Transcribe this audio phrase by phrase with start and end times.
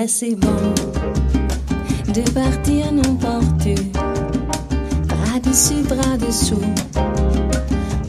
[0.00, 0.72] C'est si bon
[2.14, 3.98] de partir n'importe où,
[5.06, 6.64] bras dessus, bras dessous,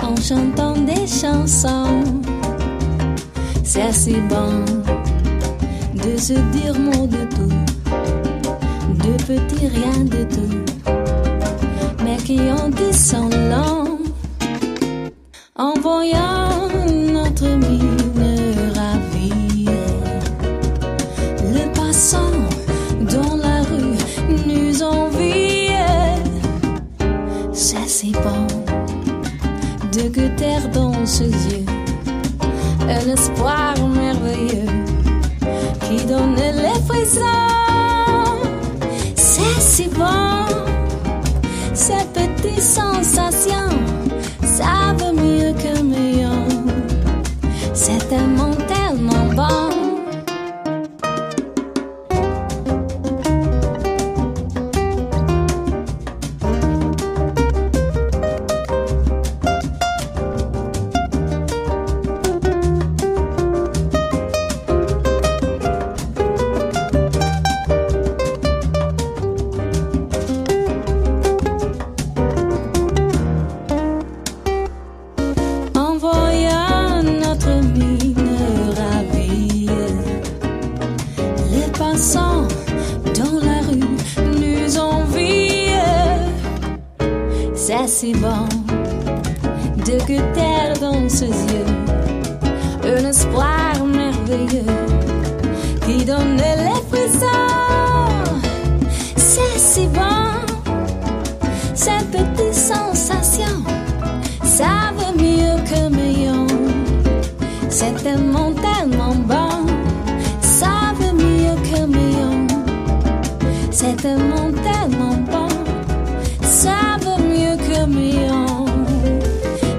[0.01, 2.01] en chantant des chansons.
[3.65, 4.63] C'est si bon
[5.93, 7.55] de se dire mot de tout,
[8.87, 10.50] de petits rien de tout,
[31.19, 34.65] un espoir merveilleux
[35.81, 37.21] qui donne les frissons.
[39.15, 40.45] C'est si bon,
[41.73, 43.20] ces petites sensations,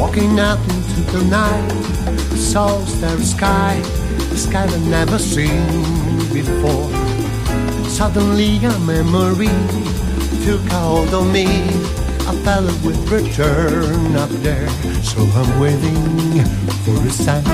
[0.00, 1.70] Walking out into the night,
[2.34, 3.80] saw starry sky,
[4.30, 5.66] the sky I've never seen
[6.32, 6.90] before.
[7.88, 9.54] Suddenly a memory
[10.44, 11.46] took hold of me.
[12.44, 14.68] Felt it would return up there,
[15.02, 16.42] so I'm waiting
[16.84, 17.44] for a sign.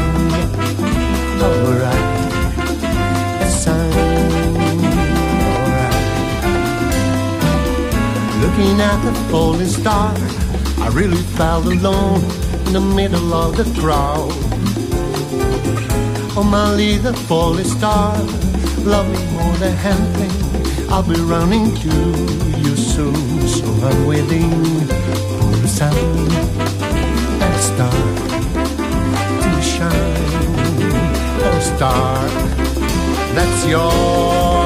[1.43, 2.07] Alright,
[3.43, 3.93] a sign.
[5.51, 6.05] Alright.
[8.43, 10.15] Looking at the falling star,
[10.87, 12.23] I really felt alone
[12.67, 14.31] in the middle of the crowd.
[16.37, 18.17] Oh, my little falling star,
[18.85, 20.31] love me more than anything.
[20.89, 21.89] I'll be running to
[22.63, 24.49] you soon, so I'm waiting
[25.41, 25.93] for the sun
[27.43, 27.91] and a star
[29.43, 30.17] to shine.
[31.43, 32.29] A star
[33.35, 34.66] that's yours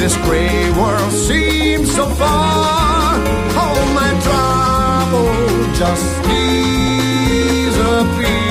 [0.00, 3.16] This gray world seems so far.
[3.62, 6.22] All my trouble just
[7.74, 8.49] disappear.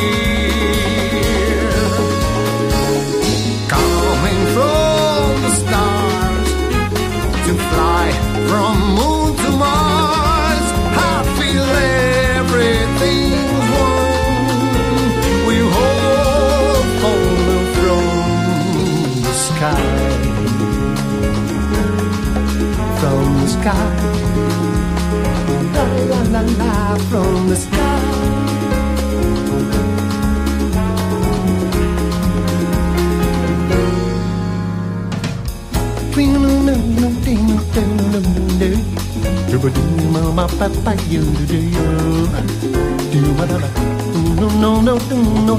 [44.42, 44.98] No, no, no,
[45.46, 45.56] no,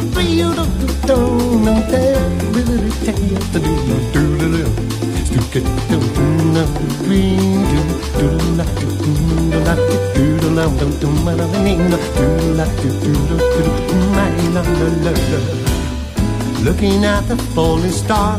[16.64, 18.36] Looking at the falling star,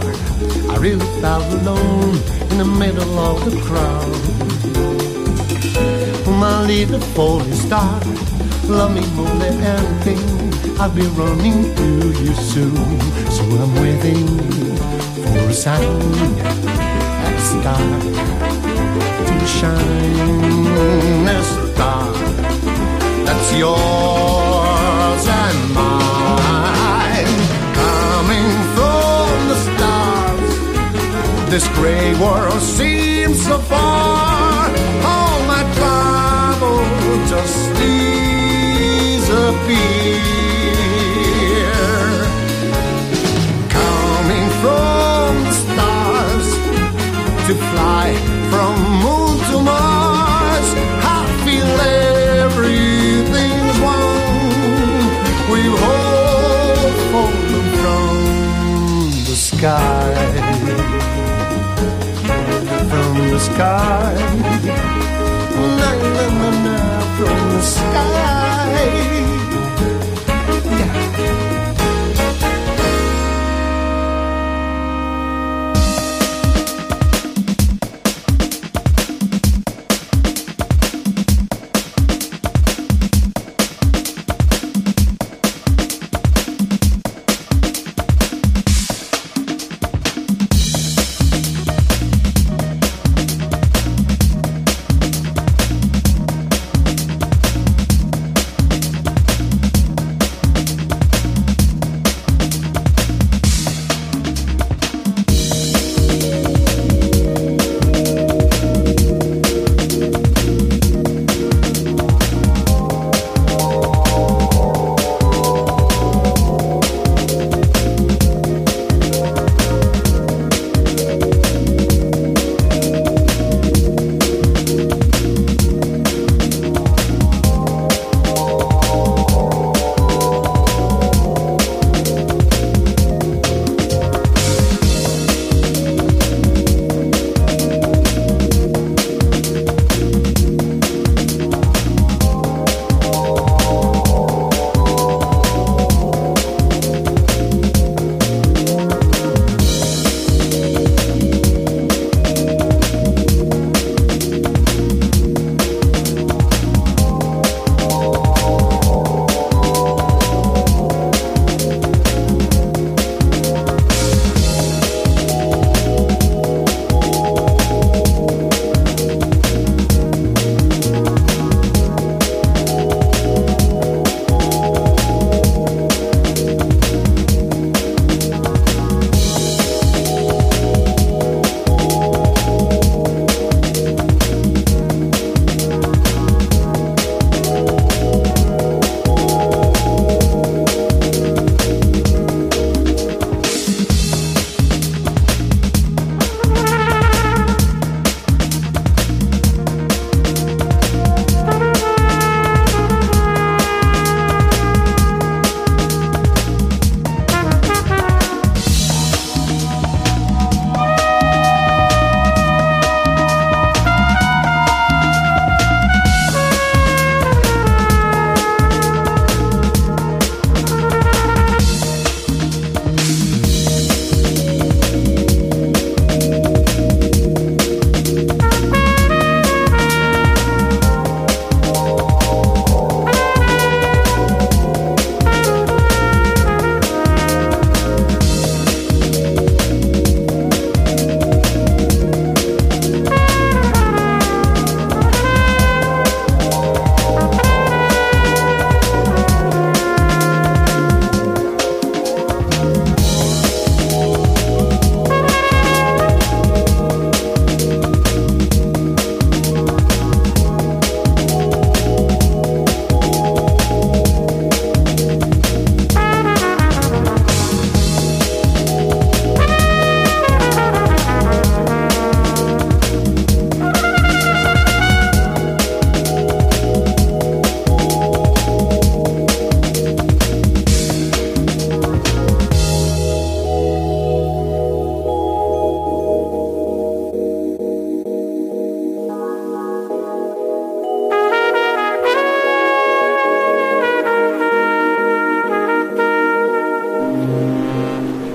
[0.70, 2.18] I really felt alone
[2.52, 4.31] in the middle of the crowd.
[6.62, 8.00] My little falling star.
[8.68, 10.22] Love me more than anything.
[10.80, 11.88] I'll be running to
[12.22, 13.00] you soon.
[13.36, 14.28] So I'm waiting
[15.24, 16.34] for a sign,
[17.26, 17.86] a star
[19.28, 20.68] to shine.
[21.28, 22.14] A star
[23.26, 27.34] that's yours and mine.
[27.82, 30.54] Coming from the stars,
[31.50, 34.41] this gray world seems so far.
[37.42, 39.38] Just disappear.
[43.70, 46.48] Coming from the stars
[47.48, 48.08] to fly
[48.52, 49.21] from moon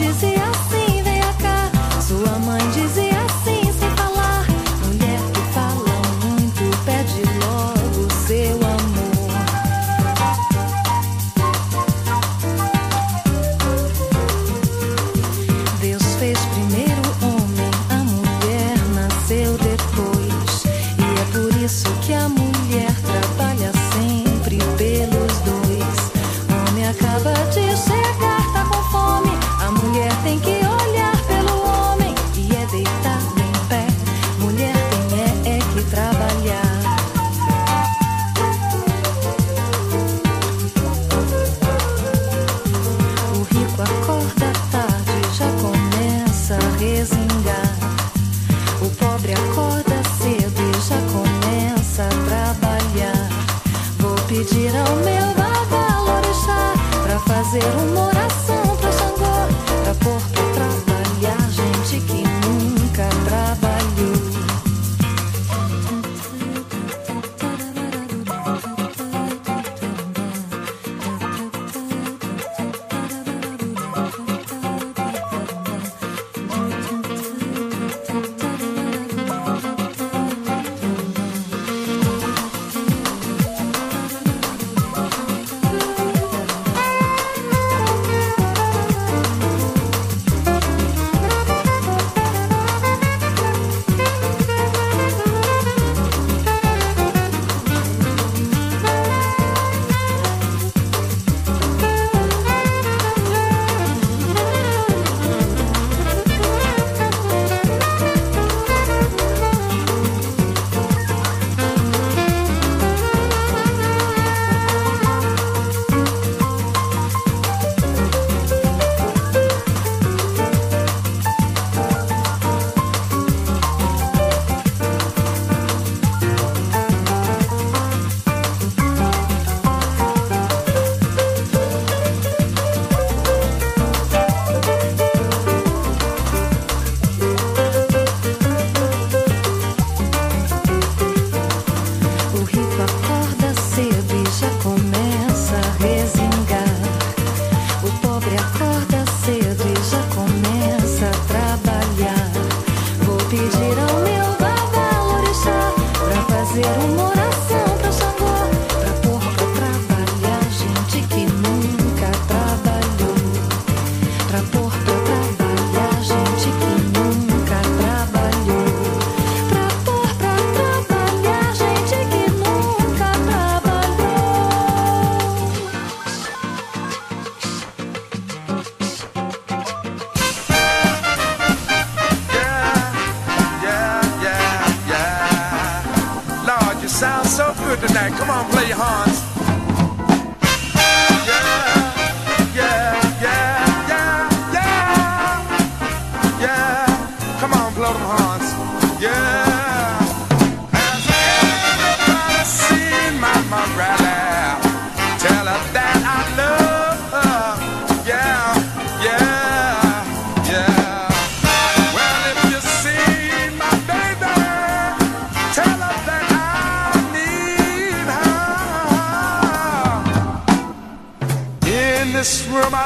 [0.00, 0.29] Just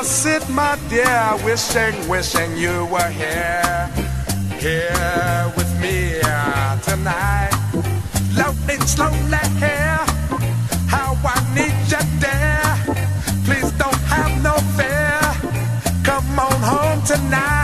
[0.05, 3.90] sit, my dear, wishing, wishing you were here,
[4.59, 7.50] here with me uh, tonight.
[8.34, 10.05] Slowly, slowly here,
[10.88, 12.76] how I need you there.
[13.46, 15.20] Please don't have no fear,
[16.05, 17.63] come on home tonight.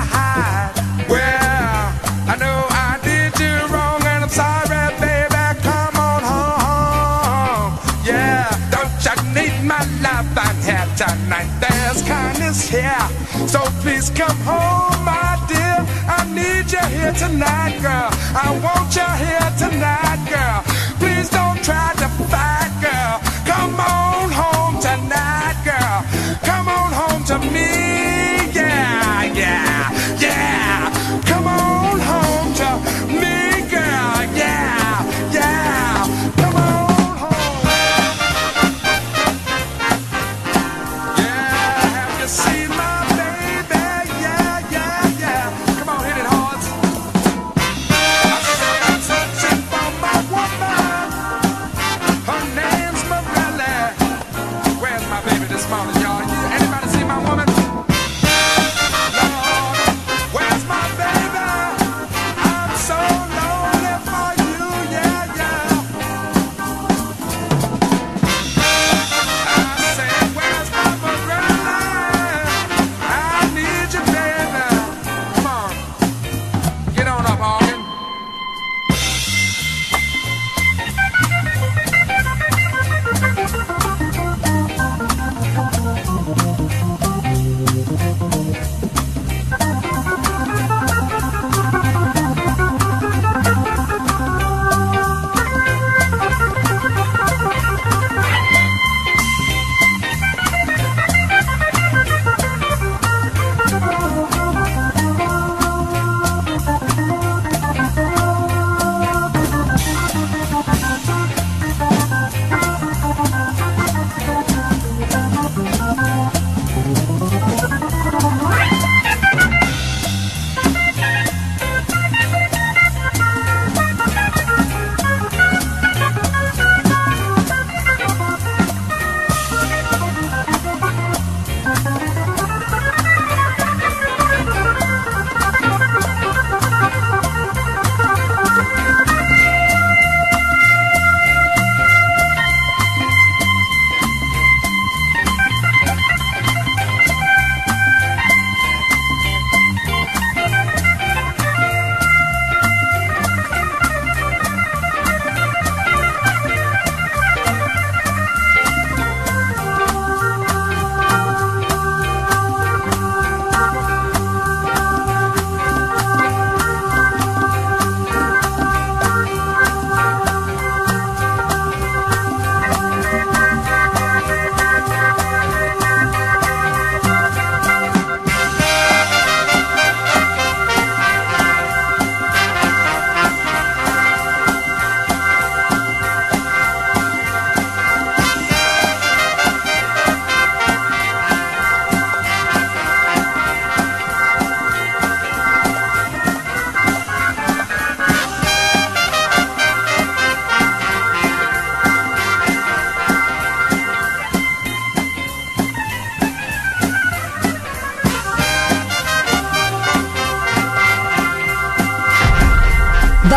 [14.20, 15.78] come home, my dear.
[16.16, 18.10] I need you here tonight, girl.
[18.36, 20.60] I want you here tonight, girl.
[20.98, 22.59] Please don't try to fight.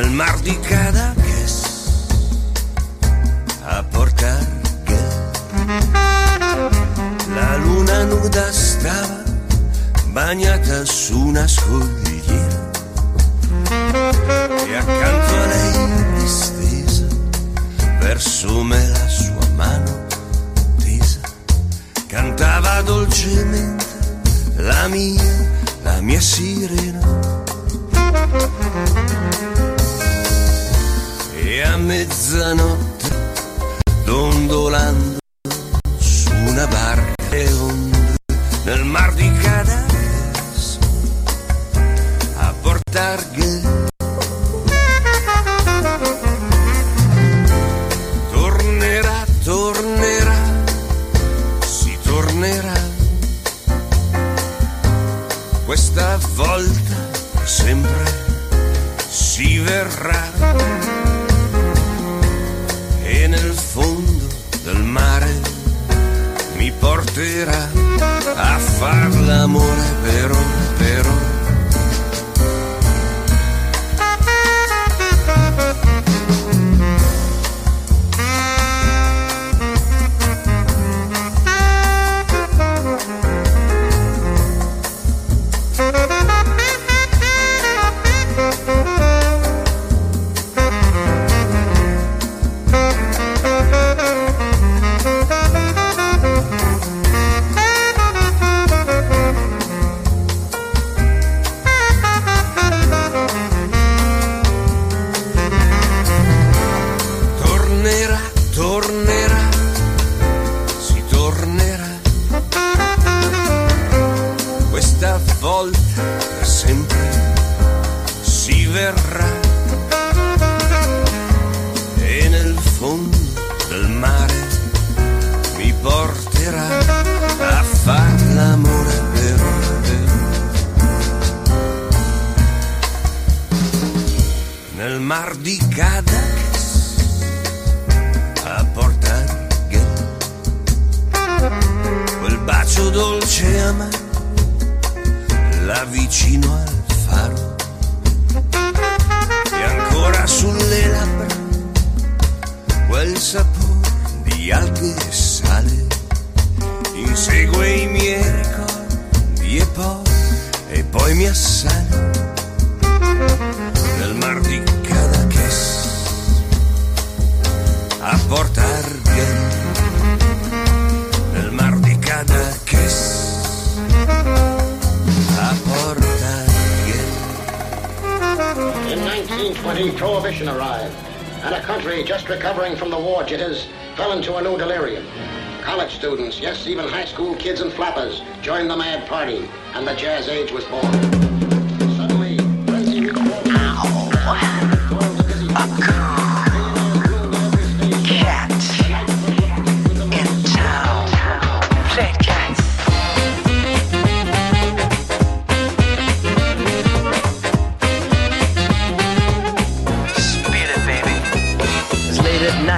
[0.00, 1.54] nel mar di Cadaqués
[3.64, 4.46] a portar
[4.86, 5.00] que
[7.36, 9.22] la luna nuda stava
[10.06, 12.70] bagnata su una scogliera
[14.70, 17.06] e accanto a lei distesa
[17.98, 20.06] verso me la sua mano
[20.78, 21.20] tesa.
[22.06, 23.84] Cantava dolcemente
[24.56, 25.48] la mia
[25.82, 27.00] la mia sirena
[31.50, 33.08] e a mezzanotte
[34.04, 35.18] dondolando
[35.98, 38.18] su una barca e onde
[38.66, 40.78] nel mar di Cadasso
[42.36, 43.30] a portar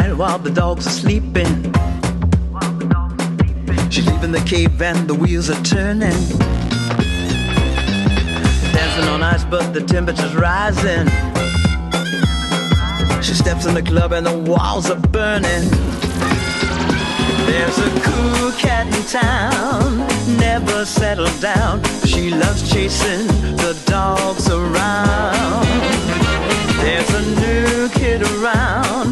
[0.03, 1.53] night while the dogs are sleeping.
[3.90, 6.20] She's leaving the cave and the wheels are turning.
[8.74, 11.07] Dancing on ice, but the temperature's rising.
[13.22, 15.64] She steps in the club and the walls are burning.
[17.48, 19.98] There's a cool cat in town,
[20.38, 21.82] never settled down.
[22.05, 23.26] She loves chasing
[23.64, 25.66] the dogs around.
[26.82, 29.11] There's a new kid around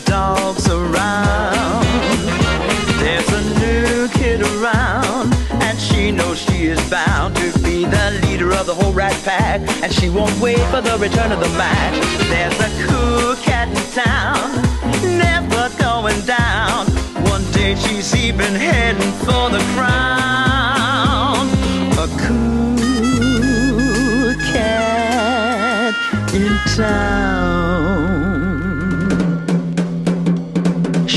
[0.11, 1.85] dogs around.
[2.99, 5.33] There's a new kid around,
[5.63, 9.61] and she knows she is bound to be the leader of the whole rat pack.
[9.81, 11.93] And she won't wait for the return of the Mac.
[12.27, 14.51] There's a cool cat in town,
[15.17, 16.87] never going down.
[17.33, 21.47] One day she's even heading for the crown.
[22.05, 25.95] A cool cat
[26.33, 28.10] in town.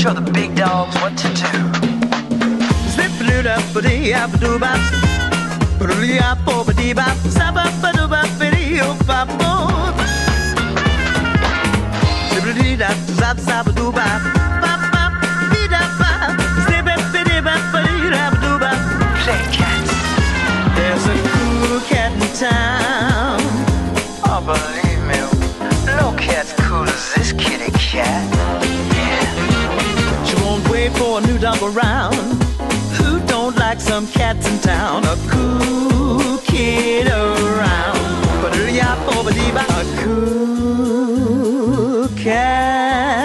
[0.05, 1.49] Show the big dogs what to do.
[2.93, 4.77] Zip-a-doo-dah-ba-dee-ah-ba-doo-bop.
[5.79, 7.17] Ba-doo-dee-ah-bo-ba-dee-bop.
[7.33, 9.95] Sa-ba-ba-doo-bop-ba-dee-oh-bop-bop.
[12.29, 14.21] Zip-a-dee-dah-zap-zap-a-doo-bop.
[19.25, 19.89] Play cats.
[20.77, 23.41] There's a cool cat in town.
[24.29, 25.17] Oh, believe me,
[25.97, 28.21] no cat's cool as this kitty cat.
[30.97, 32.15] For a new dog around.
[32.97, 35.05] Who don't like some cats in town?
[35.05, 37.99] A cool kid around.
[38.41, 38.55] But
[39.69, 43.24] a cool cat